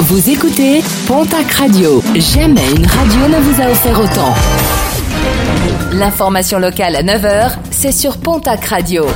[0.00, 2.02] Vous écoutez Pontac Radio.
[2.14, 4.34] Jamais une radio ne vous a offert autant.
[5.92, 9.06] L'information locale à 9h, c'est sur Pontac Radio.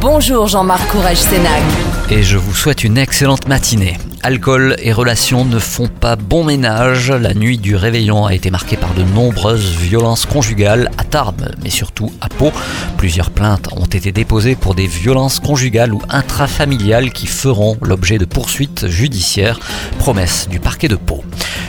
[0.00, 1.62] Bonjour Jean-Marc Courage Sénac.
[2.10, 3.96] Et je vous souhaite une excellente matinée.
[4.24, 7.10] Alcool et relations ne font pas bon ménage.
[7.10, 11.68] La nuit du réveillon a été marquée par de nombreuses violences conjugales à Tarbes, mais
[11.68, 12.50] surtout à Pau.
[12.96, 18.24] Plusieurs plaintes ont été déposées pour des violences conjugales ou intrafamiliales qui feront l'objet de
[18.24, 19.60] poursuites judiciaires.
[19.98, 21.22] Promesse du parquet de Pau.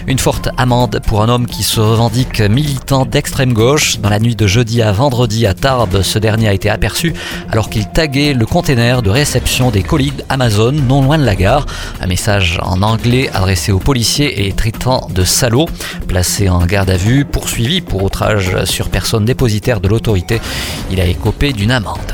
[0.08, 3.98] Une forte amende pour un homme qui se revendique militant d'extrême gauche.
[4.00, 7.16] Dans la nuit de jeudi à vendredi à Tarbes, ce dernier a été aperçu
[7.50, 11.66] alors qu'il taguait le container de réception des colis Amazon non loin de la gare.
[12.02, 15.70] Un message en anglais adressé aux policiers et traitant de salauds.
[16.08, 20.40] Placé en garde à vue, poursuivi pour outrage sur personne dépositaire de l'autorité,
[20.92, 22.05] il a écopé d'une amende.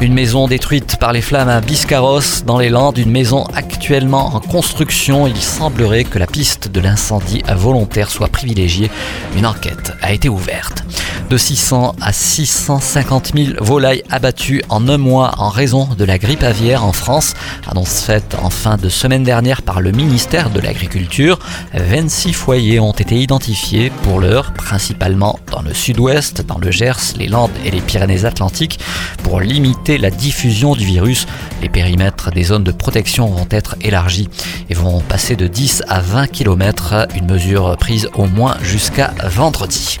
[0.00, 4.40] Une maison détruite par les flammes à Biscarros dans les Landes, une maison actuellement en
[4.40, 5.26] construction.
[5.26, 8.90] Il semblerait que la piste de l'incendie volontaire soit privilégiée.
[9.36, 10.84] Une enquête a été ouverte.
[11.30, 16.42] De 600 à 650 000 volailles abattues en un mois en raison de la grippe
[16.42, 17.34] aviaire en France.
[17.68, 21.38] Annonce faite en fin de semaine dernière par le ministère de l'Agriculture.
[21.72, 27.28] 26 foyers ont été identifiés pour l'heure, principalement dans le sud-ouest, dans le Gers, les
[27.28, 28.80] Landes et les Pyrénées-Atlantiques.
[29.22, 31.28] Pour limiter la diffusion du virus,
[31.62, 34.28] les périmètres des zones de protection vont être élargis
[34.68, 40.00] et vont passer de 10 à 20 km, une mesure prise au moins jusqu'à vendredi.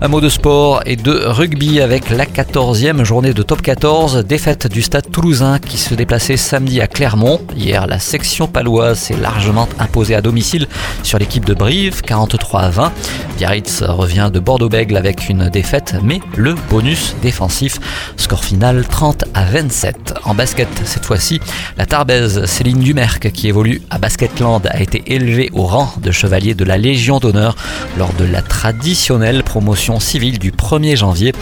[0.00, 4.68] Un mot de sport et de rugby avec la 14e journée de top 14, défaite
[4.68, 7.40] du stade toulousain qui se déplaçait samedi à Clermont.
[7.56, 10.68] Hier, la section paloise s'est largement imposée à domicile
[11.02, 12.92] sur l'équipe de Brive, 43 à 20.
[13.38, 17.78] Biarritz revient de Bordeaux-Bègle avec une défaite, mais le bonus défensif,
[18.16, 20.14] score final 30 à 27.
[20.24, 21.40] En basket, cette fois-ci,
[21.76, 26.54] la Tarbaise Céline Dumerc, qui évolue à Basketland, a été élevée au rang de chevalier
[26.54, 27.54] de la Légion d'honneur
[27.96, 31.32] lors de la traditionnelle promotion civile du 1er janvier.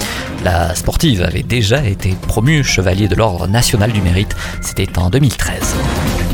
[0.44, 6.25] La sportive avait déjà été promue chevalier de l'Ordre national du mérite, c'était en 2013.